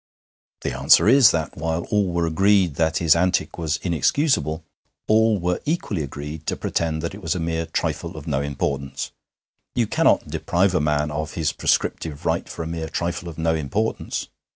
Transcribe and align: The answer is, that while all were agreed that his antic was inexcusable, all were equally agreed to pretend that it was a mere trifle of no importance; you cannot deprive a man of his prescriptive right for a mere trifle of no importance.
The 0.61 0.75
answer 0.75 1.07
is, 1.07 1.29
that 1.29 1.55
while 1.55 1.83
all 1.91 2.11
were 2.11 2.25
agreed 2.25 2.73
that 2.73 2.97
his 2.97 3.15
antic 3.15 3.59
was 3.59 3.77
inexcusable, 3.83 4.63
all 5.07 5.37
were 5.39 5.59
equally 5.63 6.01
agreed 6.01 6.47
to 6.47 6.55
pretend 6.55 7.03
that 7.03 7.13
it 7.13 7.21
was 7.21 7.35
a 7.35 7.39
mere 7.39 7.67
trifle 7.67 8.17
of 8.17 8.25
no 8.25 8.41
importance; 8.41 9.11
you 9.75 9.85
cannot 9.85 10.27
deprive 10.27 10.73
a 10.73 10.81
man 10.81 11.11
of 11.11 11.33
his 11.35 11.51
prescriptive 11.53 12.25
right 12.25 12.49
for 12.49 12.63
a 12.63 12.67
mere 12.67 12.89
trifle 12.89 13.29
of 13.29 13.37
no 13.37 13.53
importance. 13.53 14.27